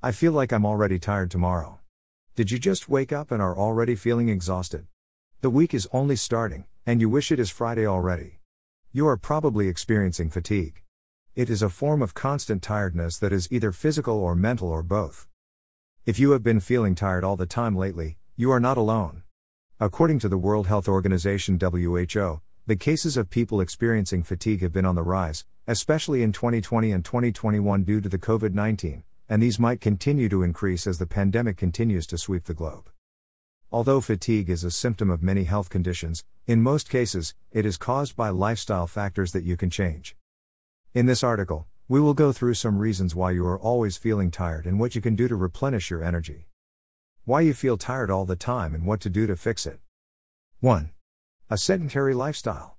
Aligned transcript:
I 0.00 0.12
feel 0.12 0.30
like 0.30 0.52
I'm 0.52 0.64
already 0.64 1.00
tired 1.00 1.28
tomorrow. 1.28 1.80
Did 2.36 2.52
you 2.52 2.60
just 2.60 2.88
wake 2.88 3.12
up 3.12 3.32
and 3.32 3.42
are 3.42 3.58
already 3.58 3.96
feeling 3.96 4.28
exhausted? 4.28 4.86
The 5.40 5.50
week 5.50 5.74
is 5.74 5.88
only 5.92 6.14
starting, 6.14 6.66
and 6.86 7.00
you 7.00 7.08
wish 7.08 7.32
it 7.32 7.40
is 7.40 7.50
Friday 7.50 7.84
already. 7.84 8.38
You 8.92 9.08
are 9.08 9.16
probably 9.16 9.66
experiencing 9.66 10.30
fatigue. 10.30 10.84
It 11.34 11.50
is 11.50 11.62
a 11.62 11.68
form 11.68 12.00
of 12.00 12.14
constant 12.14 12.62
tiredness 12.62 13.18
that 13.18 13.32
is 13.32 13.50
either 13.50 13.72
physical 13.72 14.14
or 14.14 14.36
mental 14.36 14.68
or 14.68 14.84
both. 14.84 15.26
If 16.06 16.20
you 16.20 16.30
have 16.30 16.44
been 16.44 16.60
feeling 16.60 16.94
tired 16.94 17.24
all 17.24 17.36
the 17.36 17.44
time 17.44 17.74
lately, 17.74 18.18
you 18.36 18.52
are 18.52 18.60
not 18.60 18.78
alone. 18.78 19.24
According 19.80 20.20
to 20.20 20.28
the 20.28 20.38
World 20.38 20.68
Health 20.68 20.86
Organization 20.86 21.58
WHO, 21.60 22.40
the 22.68 22.76
cases 22.76 23.16
of 23.16 23.30
people 23.30 23.60
experiencing 23.60 24.22
fatigue 24.22 24.62
have 24.62 24.72
been 24.72 24.86
on 24.86 24.94
the 24.94 25.02
rise, 25.02 25.44
especially 25.66 26.22
in 26.22 26.30
2020 26.30 26.92
and 26.92 27.04
2021 27.04 27.82
due 27.82 28.00
to 28.00 28.08
the 28.08 28.18
COVID 28.18 28.54
19, 28.54 29.02
and 29.28 29.42
these 29.42 29.58
might 29.58 29.80
continue 29.80 30.28
to 30.28 30.42
increase 30.42 30.86
as 30.86 30.98
the 30.98 31.06
pandemic 31.06 31.56
continues 31.56 32.06
to 32.06 32.18
sweep 32.18 32.44
the 32.44 32.54
globe. 32.54 32.90
Although 33.70 34.00
fatigue 34.00 34.48
is 34.48 34.64
a 34.64 34.70
symptom 34.70 35.10
of 35.10 35.22
many 35.22 35.44
health 35.44 35.68
conditions, 35.68 36.24
in 36.46 36.62
most 36.62 36.88
cases, 36.88 37.34
it 37.52 37.66
is 37.66 37.76
caused 37.76 38.16
by 38.16 38.30
lifestyle 38.30 38.86
factors 38.86 39.32
that 39.32 39.44
you 39.44 39.56
can 39.56 39.68
change. 39.68 40.16
In 40.94 41.04
this 41.04 41.22
article, 41.22 41.66
we 41.86 42.00
will 42.00 42.14
go 42.14 42.32
through 42.32 42.54
some 42.54 42.78
reasons 42.78 43.14
why 43.14 43.30
you 43.32 43.46
are 43.46 43.60
always 43.60 43.98
feeling 43.98 44.30
tired 44.30 44.64
and 44.64 44.80
what 44.80 44.94
you 44.94 45.02
can 45.02 45.14
do 45.14 45.28
to 45.28 45.36
replenish 45.36 45.90
your 45.90 46.02
energy. 46.02 46.46
Why 47.24 47.42
you 47.42 47.52
feel 47.52 47.76
tired 47.76 48.10
all 48.10 48.24
the 48.24 48.36
time 48.36 48.74
and 48.74 48.86
what 48.86 49.00
to 49.00 49.10
do 49.10 49.26
to 49.26 49.36
fix 49.36 49.66
it. 49.66 49.80
1. 50.60 50.90
A 51.50 51.58
sedentary 51.58 52.14
lifestyle. 52.14 52.78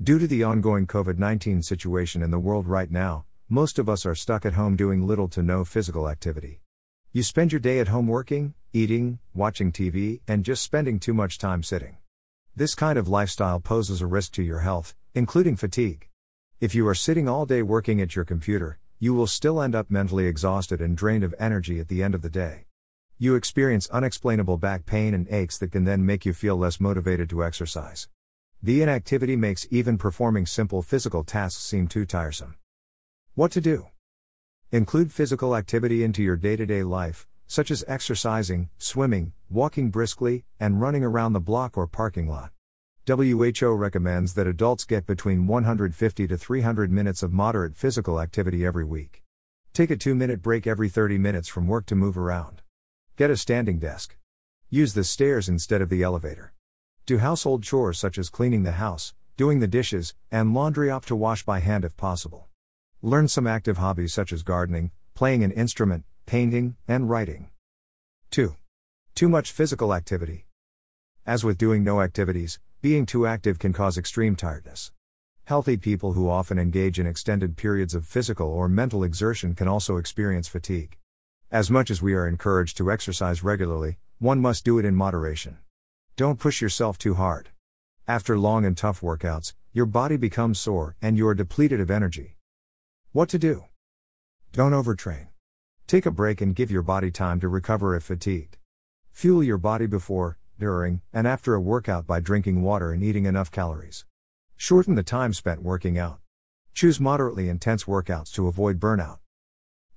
Due 0.00 0.18
to 0.18 0.26
the 0.26 0.44
ongoing 0.44 0.86
COVID 0.86 1.18
19 1.18 1.62
situation 1.62 2.22
in 2.22 2.30
the 2.30 2.38
world 2.38 2.66
right 2.66 2.90
now, 2.90 3.24
most 3.54 3.78
of 3.78 3.88
us 3.88 4.04
are 4.04 4.16
stuck 4.16 4.44
at 4.44 4.54
home 4.54 4.74
doing 4.74 5.06
little 5.06 5.28
to 5.28 5.40
no 5.40 5.64
physical 5.64 6.08
activity. 6.08 6.60
You 7.12 7.22
spend 7.22 7.52
your 7.52 7.60
day 7.60 7.78
at 7.78 7.86
home 7.86 8.08
working, 8.08 8.54
eating, 8.72 9.20
watching 9.32 9.70
TV, 9.70 10.18
and 10.26 10.44
just 10.44 10.60
spending 10.60 10.98
too 10.98 11.14
much 11.14 11.38
time 11.38 11.62
sitting. 11.62 11.98
This 12.56 12.74
kind 12.74 12.98
of 12.98 13.06
lifestyle 13.06 13.60
poses 13.60 14.02
a 14.02 14.08
risk 14.08 14.32
to 14.32 14.42
your 14.42 14.58
health, 14.58 14.96
including 15.14 15.54
fatigue. 15.54 16.08
If 16.58 16.74
you 16.74 16.84
are 16.88 16.96
sitting 16.96 17.28
all 17.28 17.46
day 17.46 17.62
working 17.62 18.00
at 18.00 18.16
your 18.16 18.24
computer, 18.24 18.80
you 18.98 19.14
will 19.14 19.28
still 19.28 19.62
end 19.62 19.76
up 19.76 19.88
mentally 19.88 20.26
exhausted 20.26 20.80
and 20.80 20.96
drained 20.96 21.22
of 21.22 21.32
energy 21.38 21.78
at 21.78 21.86
the 21.86 22.02
end 22.02 22.16
of 22.16 22.22
the 22.22 22.30
day. 22.30 22.64
You 23.18 23.36
experience 23.36 23.88
unexplainable 23.90 24.56
back 24.56 24.84
pain 24.84 25.14
and 25.14 25.28
aches 25.30 25.58
that 25.58 25.70
can 25.70 25.84
then 25.84 26.04
make 26.04 26.26
you 26.26 26.32
feel 26.32 26.56
less 26.56 26.80
motivated 26.80 27.30
to 27.30 27.44
exercise. 27.44 28.08
The 28.60 28.82
inactivity 28.82 29.36
makes 29.36 29.68
even 29.70 29.96
performing 29.96 30.44
simple 30.44 30.82
physical 30.82 31.22
tasks 31.22 31.62
seem 31.62 31.86
too 31.86 32.04
tiresome. 32.04 32.56
What 33.36 33.50
to 33.50 33.60
do? 33.60 33.88
Include 34.70 35.10
physical 35.10 35.56
activity 35.56 36.04
into 36.04 36.22
your 36.22 36.36
day 36.36 36.54
to 36.54 36.64
day 36.66 36.84
life, 36.84 37.26
such 37.48 37.72
as 37.72 37.82
exercising, 37.88 38.68
swimming, 38.78 39.32
walking 39.50 39.90
briskly, 39.90 40.44
and 40.60 40.80
running 40.80 41.02
around 41.02 41.32
the 41.32 41.40
block 41.40 41.76
or 41.76 41.88
parking 41.88 42.28
lot. 42.28 42.52
WHO 43.08 43.72
recommends 43.72 44.34
that 44.34 44.46
adults 44.46 44.84
get 44.84 45.04
between 45.04 45.48
150 45.48 46.28
to 46.28 46.38
300 46.38 46.92
minutes 46.92 47.24
of 47.24 47.32
moderate 47.32 47.74
physical 47.74 48.20
activity 48.20 48.64
every 48.64 48.84
week. 48.84 49.24
Take 49.72 49.90
a 49.90 49.96
2 49.96 50.14
minute 50.14 50.40
break 50.40 50.64
every 50.68 50.88
30 50.88 51.18
minutes 51.18 51.48
from 51.48 51.66
work 51.66 51.86
to 51.86 51.96
move 51.96 52.16
around. 52.16 52.62
Get 53.16 53.30
a 53.30 53.36
standing 53.36 53.80
desk. 53.80 54.16
Use 54.70 54.94
the 54.94 55.02
stairs 55.02 55.48
instead 55.48 55.82
of 55.82 55.88
the 55.88 56.04
elevator. 56.04 56.52
Do 57.04 57.18
household 57.18 57.64
chores 57.64 57.98
such 57.98 58.16
as 58.16 58.28
cleaning 58.28 58.62
the 58.62 58.78
house, 58.78 59.12
doing 59.36 59.58
the 59.58 59.66
dishes, 59.66 60.14
and 60.30 60.54
laundry 60.54 60.88
up 60.88 61.04
to 61.06 61.16
wash 61.16 61.44
by 61.44 61.58
hand 61.58 61.84
if 61.84 61.96
possible. 61.96 62.48
Learn 63.06 63.28
some 63.28 63.46
active 63.46 63.76
hobbies 63.76 64.14
such 64.14 64.32
as 64.32 64.42
gardening, 64.42 64.90
playing 65.12 65.44
an 65.44 65.50
instrument, 65.50 66.06
painting, 66.24 66.76
and 66.88 67.10
writing. 67.10 67.50
2. 68.30 68.56
Too 69.14 69.28
much 69.28 69.52
physical 69.52 69.92
activity. 69.92 70.46
As 71.26 71.44
with 71.44 71.58
doing 71.58 71.84
no 71.84 72.00
activities, 72.00 72.60
being 72.80 73.04
too 73.04 73.26
active 73.26 73.58
can 73.58 73.74
cause 73.74 73.98
extreme 73.98 74.36
tiredness. 74.36 74.90
Healthy 75.44 75.76
people 75.76 76.14
who 76.14 76.30
often 76.30 76.58
engage 76.58 76.98
in 76.98 77.06
extended 77.06 77.58
periods 77.58 77.94
of 77.94 78.06
physical 78.06 78.48
or 78.48 78.70
mental 78.70 79.04
exertion 79.04 79.54
can 79.54 79.68
also 79.68 79.98
experience 79.98 80.48
fatigue. 80.48 80.96
As 81.50 81.70
much 81.70 81.90
as 81.90 82.00
we 82.00 82.14
are 82.14 82.26
encouraged 82.26 82.78
to 82.78 82.90
exercise 82.90 83.44
regularly, 83.44 83.98
one 84.18 84.40
must 84.40 84.64
do 84.64 84.78
it 84.78 84.86
in 84.86 84.94
moderation. 84.94 85.58
Don't 86.16 86.40
push 86.40 86.62
yourself 86.62 86.96
too 86.96 87.16
hard. 87.16 87.50
After 88.08 88.38
long 88.38 88.64
and 88.64 88.74
tough 88.74 89.02
workouts, 89.02 89.52
your 89.74 89.84
body 89.84 90.16
becomes 90.16 90.58
sore 90.58 90.96
and 91.02 91.18
you 91.18 91.28
are 91.28 91.34
depleted 91.34 91.80
of 91.80 91.90
energy. 91.90 92.33
What 93.14 93.28
to 93.28 93.38
do? 93.38 93.66
Don't 94.50 94.72
overtrain. 94.72 95.28
Take 95.86 96.04
a 96.04 96.10
break 96.10 96.40
and 96.40 96.52
give 96.52 96.72
your 96.72 96.82
body 96.82 97.12
time 97.12 97.38
to 97.38 97.48
recover 97.48 97.94
if 97.94 98.02
fatigued. 98.02 98.56
Fuel 99.12 99.44
your 99.44 99.56
body 99.56 99.86
before, 99.86 100.36
during, 100.58 101.00
and 101.12 101.24
after 101.24 101.54
a 101.54 101.60
workout 101.60 102.08
by 102.08 102.18
drinking 102.18 102.62
water 102.62 102.90
and 102.90 103.04
eating 103.04 103.24
enough 103.24 103.52
calories. 103.52 104.04
Shorten 104.56 104.96
the 104.96 105.04
time 105.04 105.32
spent 105.32 105.62
working 105.62 105.96
out. 105.96 106.18
Choose 106.72 106.98
moderately 106.98 107.48
intense 107.48 107.84
workouts 107.84 108.32
to 108.32 108.48
avoid 108.48 108.80
burnout. 108.80 109.20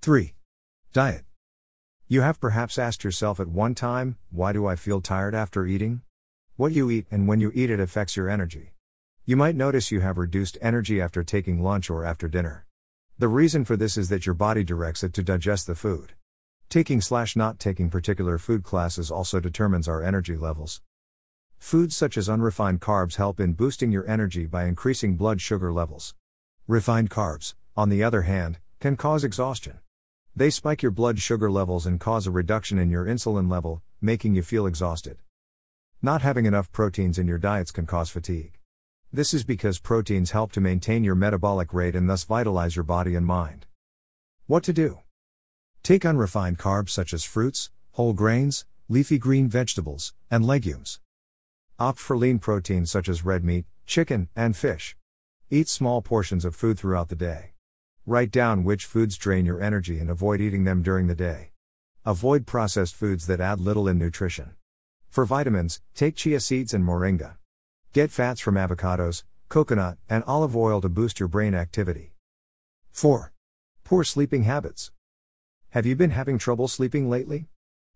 3. 0.04 0.36
Diet. 0.94 1.26
You 2.08 2.22
have 2.22 2.40
perhaps 2.40 2.78
asked 2.78 3.04
yourself 3.04 3.40
at 3.40 3.48
one 3.48 3.74
time, 3.74 4.18
why 4.30 4.54
do 4.54 4.68
I 4.68 4.76
feel 4.76 5.02
tired 5.02 5.34
after 5.34 5.66
eating? 5.66 6.04
What 6.56 6.72
you 6.72 6.92
eat 6.92 7.08
and 7.10 7.28
when 7.28 7.40
you 7.40 7.52
eat 7.56 7.72
it 7.72 7.80
affects 7.80 8.16
your 8.16 8.30
energy. 8.30 8.74
You 9.26 9.36
might 9.36 9.56
notice 9.56 9.90
you 9.92 10.02
have 10.02 10.20
reduced 10.20 10.60
energy 10.62 11.02
after 11.02 11.24
taking 11.24 11.64
lunch 11.64 11.90
or 11.90 12.06
after 12.06 12.28
dinner. 12.28 12.67
The 13.20 13.28
reason 13.28 13.66
for 13.66 13.76
this 13.76 13.98
is 13.98 14.10
that 14.10 14.28
your 14.28 14.36
body 14.36 14.64
directs 14.64 15.04
it 15.04 15.12
to 15.14 15.24
digest 15.24 15.66
the 15.66 15.74
food. 15.74 16.14
Taking 16.70 17.02
slash 17.02 17.36
not 17.36 17.58
taking 17.58 17.90
particular 17.90 18.38
food 18.38 18.62
classes 18.62 19.10
also 19.10 19.40
determines 19.40 19.88
our 19.88 20.04
energy 20.04 20.38
levels. 20.38 20.84
Foods 21.58 21.96
such 21.96 22.16
as 22.16 22.30
unrefined 22.30 22.80
carbs 22.80 23.16
help 23.16 23.40
in 23.40 23.54
boosting 23.54 23.92
your 23.92 24.08
energy 24.08 24.46
by 24.46 24.66
increasing 24.66 25.18
blood 25.18 25.42
sugar 25.42 25.74
levels. 25.74 26.14
Refined 26.68 27.10
carbs, 27.10 27.56
on 27.76 27.90
the 27.90 28.04
other 28.04 28.22
hand, 28.22 28.60
can 28.80 28.96
cause 28.96 29.24
exhaustion. 29.24 29.80
They 30.36 30.52
spike 30.52 30.84
your 30.84 30.92
blood 30.92 31.18
sugar 31.18 31.50
levels 31.50 31.88
and 31.88 32.00
cause 32.00 32.28
a 32.28 32.32
reduction 32.32 32.78
in 32.78 32.92
your 32.92 33.06
insulin 33.06 33.50
level, 33.50 33.82
making 34.00 34.36
you 34.36 34.44
feel 34.44 34.68
exhausted. 34.68 35.18
Not 36.04 36.22
having 36.22 36.46
enough 36.46 36.72
proteins 36.72 37.18
in 37.18 37.26
your 37.26 37.40
diets 37.40 37.72
can 37.72 37.88
cause 37.88 38.12
fatigue. 38.12 38.57
This 39.18 39.34
is 39.34 39.44
because 39.44 39.80
proteins 39.80 40.30
help 40.30 40.52
to 40.52 40.62
maintain 40.62 41.04
your 41.04 41.16
metabolic 41.16 41.74
rate 41.74 41.96
and 41.96 42.08
thus 42.08 42.24
vitalize 42.24 42.76
your 42.76 42.84
body 42.84 43.16
and 43.16 43.26
mind. 43.26 43.66
What 44.46 44.64
to 44.66 44.74
do? 44.74 45.00
Take 45.82 46.06
unrefined 46.06 46.60
carbs 46.60 46.92
such 46.92 47.16
as 47.16 47.24
fruits, 47.24 47.72
whole 47.94 48.14
grains, 48.14 48.68
leafy 48.88 49.18
green 49.18 49.48
vegetables, 49.48 50.14
and 50.30 50.46
legumes. 50.46 51.00
Opt 51.80 51.98
for 51.98 52.16
lean 52.16 52.38
proteins 52.38 52.92
such 52.92 53.10
as 53.10 53.26
red 53.26 53.44
meat, 53.44 53.66
chicken, 53.88 54.30
and 54.36 54.56
fish. 54.56 54.96
Eat 55.50 55.68
small 55.68 56.04
portions 56.04 56.46
of 56.46 56.56
food 56.56 56.78
throughout 56.78 57.10
the 57.10 57.16
day. 57.16 57.54
Write 58.06 58.30
down 58.30 58.64
which 58.64 58.86
foods 58.86 59.18
drain 59.18 59.48
your 59.48 59.64
energy 59.64 59.98
and 59.98 60.12
avoid 60.12 60.42
eating 60.42 60.64
them 60.64 60.84
during 60.84 61.08
the 61.08 61.16
day. 61.16 61.54
Avoid 62.06 62.46
processed 62.46 62.94
foods 62.94 63.26
that 63.26 63.42
add 63.42 63.60
little 63.60 63.88
in 63.88 63.98
nutrition. 63.98 64.54
For 65.10 65.26
vitamins, 65.26 65.82
take 65.96 66.16
chia 66.16 66.40
seeds 66.40 66.72
and 66.72 66.86
moringa. 66.86 67.38
Get 67.98 68.12
fats 68.12 68.40
from 68.40 68.54
avocados, 68.58 69.24
coconut, 69.50 69.98
and 70.08 70.24
olive 70.28 70.56
oil 70.56 70.82
to 70.82 70.88
boost 70.88 71.20
your 71.20 71.28
brain 71.28 71.56
activity. 71.56 72.14
4. 72.92 73.34
Poor 73.84 74.04
sleeping 74.04 74.44
habits. 74.44 74.92
Have 75.72 75.88
you 75.88 75.96
been 75.96 76.12
having 76.12 76.38
trouble 76.38 76.68
sleeping 76.68 77.10
lately? 77.10 77.48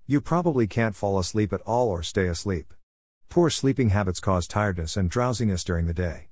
You 0.07 0.19
probably 0.19 0.65
can't 0.65 0.95
fall 0.95 1.19
asleep 1.19 1.53
at 1.53 1.61
all 1.67 1.87
or 1.89 2.01
stay 2.01 2.25
asleep. 2.25 2.73
Poor 3.29 3.51
sleeping 3.51 3.89
habits 3.89 4.19
cause 4.19 4.47
tiredness 4.47 4.97
and 4.97 5.07
drowsiness 5.07 5.63
during 5.63 5.85
the 5.85 5.93
day. 5.93 6.29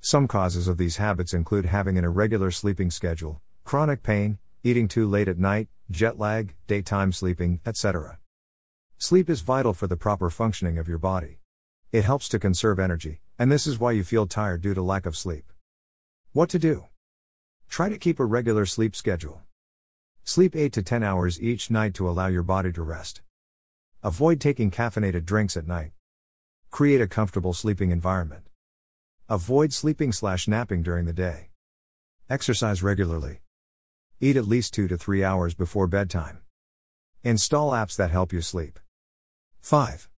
Some 0.00 0.26
causes 0.26 0.66
of 0.66 0.78
these 0.78 0.96
habits 0.96 1.34
include 1.34 1.66
having 1.66 1.98
an 1.98 2.06
irregular 2.06 2.50
sleeping 2.50 2.90
schedule, 2.90 3.42
chronic 3.64 4.02
pain, 4.02 4.38
eating 4.64 4.88
too 4.88 5.06
late 5.06 5.28
at 5.28 5.36
night, 5.36 5.68
jet 5.90 6.18
lag, 6.18 6.54
daytime 6.66 7.12
sleeping, 7.12 7.60
etc. 7.66 8.18
Sleep 8.96 9.28
is 9.28 9.42
vital 9.42 9.74
for 9.74 9.86
the 9.86 9.98
proper 9.98 10.30
functioning 10.30 10.78
of 10.78 10.88
your 10.88 10.96
body. 10.96 11.39
It 11.92 12.04
helps 12.04 12.28
to 12.28 12.38
conserve 12.38 12.78
energy, 12.78 13.20
and 13.36 13.50
this 13.50 13.66
is 13.66 13.80
why 13.80 13.90
you 13.90 14.04
feel 14.04 14.28
tired 14.28 14.60
due 14.60 14.74
to 14.74 14.82
lack 14.82 15.06
of 15.06 15.16
sleep. 15.16 15.52
What 16.32 16.48
to 16.50 16.58
do? 16.58 16.84
Try 17.68 17.88
to 17.88 17.98
keep 17.98 18.20
a 18.20 18.24
regular 18.24 18.64
sleep 18.64 18.94
schedule. 18.94 19.42
Sleep 20.22 20.54
8 20.54 20.72
to 20.74 20.82
10 20.84 21.02
hours 21.02 21.42
each 21.42 21.68
night 21.68 21.94
to 21.94 22.08
allow 22.08 22.28
your 22.28 22.44
body 22.44 22.70
to 22.74 22.82
rest. 22.82 23.22
Avoid 24.04 24.40
taking 24.40 24.70
caffeinated 24.70 25.24
drinks 25.24 25.56
at 25.56 25.66
night. 25.66 25.90
Create 26.70 27.00
a 27.00 27.08
comfortable 27.08 27.52
sleeping 27.52 27.90
environment. 27.90 28.44
Avoid 29.28 29.72
sleeping 29.72 30.12
slash 30.12 30.46
napping 30.46 30.84
during 30.84 31.06
the 31.06 31.12
day. 31.12 31.50
Exercise 32.28 32.84
regularly. 32.84 33.40
Eat 34.20 34.36
at 34.36 34.46
least 34.46 34.74
2 34.74 34.86
to 34.86 34.96
3 34.96 35.24
hours 35.24 35.54
before 35.54 35.88
bedtime. 35.88 36.38
Install 37.24 37.72
apps 37.72 37.96
that 37.96 38.12
help 38.12 38.32
you 38.32 38.42
sleep. 38.42 38.78
5. 39.60 40.08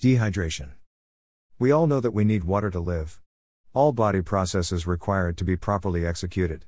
Dehydration. 0.00 0.74
We 1.58 1.70
all 1.70 1.86
know 1.86 2.00
that 2.00 2.10
we 2.10 2.24
need 2.24 2.44
water 2.44 2.70
to 2.70 2.78
live. 2.78 3.18
All 3.72 3.90
body 3.90 4.20
processes 4.20 4.86
require 4.86 5.30
it 5.30 5.38
to 5.38 5.44
be 5.44 5.56
properly 5.56 6.06
executed. 6.06 6.66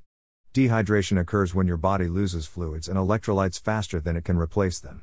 Dehydration 0.55 1.21
occurs 1.21 1.55
when 1.55 1.67
your 1.67 1.77
body 1.77 2.07
loses 2.09 2.47
fluids 2.47 2.89
and 2.89 2.97
electrolytes 2.97 3.61
faster 3.61 4.01
than 4.01 4.17
it 4.17 4.25
can 4.25 4.39
replace 4.39 4.79
them. 4.79 5.03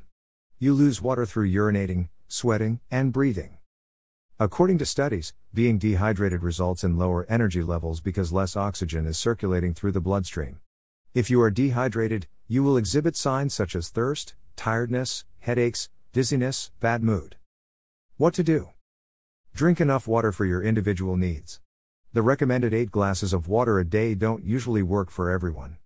You 0.58 0.74
lose 0.74 1.00
water 1.00 1.24
through 1.24 1.52
urinating, 1.52 2.08
sweating, 2.26 2.80
and 2.90 3.12
breathing. 3.12 3.58
According 4.40 4.78
to 4.78 4.86
studies, 4.86 5.34
being 5.54 5.78
dehydrated 5.78 6.42
results 6.42 6.82
in 6.82 6.98
lower 6.98 7.24
energy 7.28 7.62
levels 7.62 8.00
because 8.00 8.32
less 8.32 8.56
oxygen 8.56 9.06
is 9.06 9.16
circulating 9.16 9.72
through 9.72 9.92
the 9.92 10.00
bloodstream. 10.00 10.58
If 11.14 11.30
you 11.30 11.40
are 11.42 11.50
dehydrated, 11.52 12.26
you 12.48 12.64
will 12.64 12.76
exhibit 12.76 13.16
signs 13.16 13.54
such 13.54 13.76
as 13.76 13.90
thirst, 13.90 14.34
tiredness, 14.56 15.24
headaches, 15.38 15.90
dizziness, 16.12 16.72
bad 16.80 17.04
mood. 17.04 17.36
What 18.16 18.34
to 18.34 18.42
do? 18.42 18.70
Drink 19.56 19.80
enough 19.80 20.06
water 20.06 20.32
for 20.32 20.44
your 20.44 20.62
individual 20.62 21.16
needs. 21.16 21.60
The 22.12 22.20
recommended 22.20 22.74
8 22.74 22.90
glasses 22.90 23.32
of 23.32 23.48
water 23.48 23.78
a 23.78 23.86
day 23.86 24.14
don't 24.14 24.44
usually 24.44 24.82
work 24.82 25.10
for 25.10 25.30
everyone. 25.30 25.78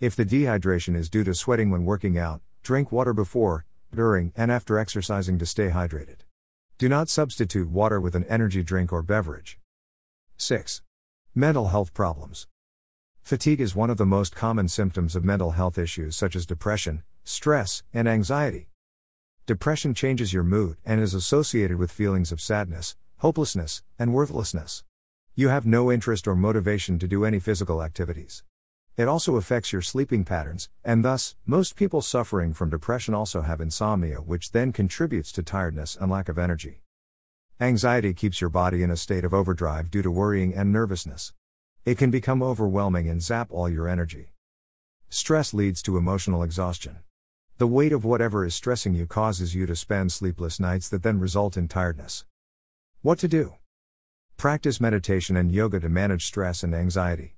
If 0.00 0.16
the 0.16 0.24
dehydration 0.24 0.96
is 0.96 1.08
due 1.08 1.22
to 1.22 1.32
sweating 1.32 1.70
when 1.70 1.84
working 1.84 2.18
out, 2.18 2.40
drink 2.64 2.90
water 2.90 3.12
before, 3.12 3.64
during, 3.94 4.32
and 4.34 4.50
after 4.50 4.76
exercising 4.76 5.38
to 5.38 5.46
stay 5.46 5.68
hydrated. 5.68 6.22
Do 6.78 6.88
not 6.88 7.08
substitute 7.08 7.70
water 7.70 8.00
with 8.00 8.16
an 8.16 8.24
energy 8.24 8.64
drink 8.64 8.92
or 8.92 9.04
beverage. 9.04 9.60
6. 10.36 10.82
Mental 11.32 11.68
health 11.68 11.94
problems. 11.94 12.48
Fatigue 13.22 13.60
is 13.60 13.76
one 13.76 13.90
of 13.90 13.98
the 13.98 14.04
most 14.04 14.34
common 14.34 14.66
symptoms 14.66 15.14
of 15.14 15.24
mental 15.24 15.52
health 15.52 15.78
issues 15.78 16.16
such 16.16 16.34
as 16.34 16.44
depression, 16.44 17.04
stress, 17.22 17.84
and 17.94 18.08
anxiety. 18.08 18.66
Depression 19.46 19.94
changes 19.94 20.32
your 20.32 20.42
mood 20.42 20.76
and 20.84 21.00
is 21.00 21.14
associated 21.14 21.76
with 21.76 21.92
feelings 21.92 22.32
of 22.32 22.40
sadness, 22.40 22.96
hopelessness, 23.22 23.84
and 24.00 24.12
worthlessness. 24.12 24.82
You 25.36 25.48
have 25.48 25.64
no 25.64 25.92
interest 25.92 26.26
or 26.26 26.34
motivation 26.34 26.98
to 26.98 27.06
do 27.06 27.24
any 27.24 27.38
physical 27.38 27.80
activities. 27.80 28.42
It 28.96 29.06
also 29.06 29.36
affects 29.36 29.72
your 29.72 29.80
sleeping 29.80 30.24
patterns, 30.24 30.68
and 30.84 31.04
thus, 31.04 31.36
most 31.46 31.76
people 31.76 32.02
suffering 32.02 32.52
from 32.52 32.68
depression 32.68 33.14
also 33.14 33.42
have 33.42 33.60
insomnia, 33.60 34.16
which 34.16 34.50
then 34.50 34.72
contributes 34.72 35.30
to 35.32 35.42
tiredness 35.44 35.96
and 36.00 36.10
lack 36.10 36.28
of 36.28 36.36
energy. 36.36 36.82
Anxiety 37.60 38.12
keeps 38.12 38.40
your 38.40 38.50
body 38.50 38.82
in 38.82 38.90
a 38.90 38.96
state 38.96 39.24
of 39.24 39.32
overdrive 39.32 39.88
due 39.88 40.02
to 40.02 40.10
worrying 40.10 40.52
and 40.52 40.72
nervousness. 40.72 41.32
It 41.84 41.98
can 41.98 42.10
become 42.10 42.42
overwhelming 42.42 43.08
and 43.08 43.22
zap 43.22 43.52
all 43.52 43.68
your 43.68 43.86
energy. 43.86 44.32
Stress 45.10 45.54
leads 45.54 45.80
to 45.82 45.96
emotional 45.96 46.42
exhaustion. 46.42 46.98
The 47.58 47.68
weight 47.68 47.92
of 47.92 48.04
whatever 48.04 48.44
is 48.44 48.56
stressing 48.56 48.96
you 48.96 49.06
causes 49.06 49.54
you 49.54 49.64
to 49.66 49.76
spend 49.76 50.10
sleepless 50.10 50.58
nights 50.58 50.88
that 50.88 51.04
then 51.04 51.20
result 51.20 51.56
in 51.56 51.68
tiredness. 51.68 52.24
What 53.04 53.18
to 53.18 53.26
do? 53.26 53.54
Practice 54.36 54.80
meditation 54.80 55.36
and 55.36 55.50
yoga 55.50 55.80
to 55.80 55.88
manage 55.88 56.24
stress 56.24 56.62
and 56.62 56.72
anxiety. 56.72 57.34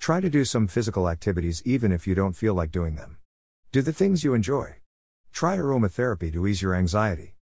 Try 0.00 0.20
to 0.20 0.28
do 0.28 0.44
some 0.44 0.66
physical 0.66 1.08
activities 1.08 1.62
even 1.64 1.92
if 1.92 2.04
you 2.04 2.16
don't 2.16 2.32
feel 2.32 2.52
like 2.52 2.72
doing 2.72 2.96
them. 2.96 3.18
Do 3.70 3.80
the 3.80 3.92
things 3.92 4.24
you 4.24 4.34
enjoy. 4.34 4.78
Try 5.32 5.56
aromatherapy 5.56 6.32
to 6.32 6.48
ease 6.48 6.62
your 6.62 6.74
anxiety. 6.74 7.36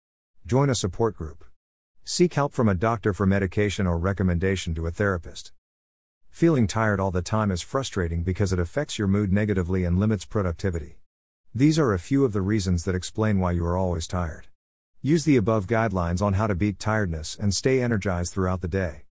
Join 0.44 0.68
a 0.68 0.74
support 0.74 1.14
group. 1.14 1.44
Seek 2.02 2.34
help 2.34 2.52
from 2.52 2.68
a 2.68 2.74
doctor 2.74 3.12
for 3.12 3.24
medication 3.24 3.86
or 3.86 3.98
recommendation 3.98 4.74
to 4.74 4.88
a 4.88 4.90
therapist. 4.90 5.52
Feeling 6.28 6.66
tired 6.66 6.98
all 6.98 7.12
the 7.12 7.22
time 7.22 7.52
is 7.52 7.62
frustrating 7.62 8.24
because 8.24 8.52
it 8.52 8.58
affects 8.58 8.98
your 8.98 9.06
mood 9.06 9.32
negatively 9.32 9.84
and 9.84 10.00
limits 10.00 10.24
productivity. 10.24 10.98
These 11.54 11.78
are 11.78 11.94
a 11.94 12.00
few 12.00 12.24
of 12.24 12.32
the 12.32 12.42
reasons 12.42 12.82
that 12.82 12.96
explain 12.96 13.38
why 13.38 13.52
you 13.52 13.64
are 13.64 13.76
always 13.76 14.08
tired. 14.08 14.48
Use 15.02 15.24
the 15.24 15.38
above 15.38 15.66
guidelines 15.66 16.20
on 16.20 16.34
how 16.34 16.46
to 16.46 16.54
beat 16.54 16.78
tiredness 16.78 17.34
and 17.40 17.54
stay 17.54 17.80
energized 17.80 18.34
throughout 18.34 18.60
the 18.60 18.68
day. 18.68 19.04